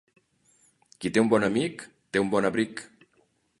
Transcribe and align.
Qui 1.03 1.11
té 1.17 1.21
un 1.25 1.29
bon 1.35 1.45
amic, 1.49 1.85
té 2.15 2.25
un 2.25 2.35
bon 2.35 2.51
abric. 2.53 2.85